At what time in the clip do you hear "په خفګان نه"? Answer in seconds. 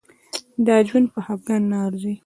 1.13-1.77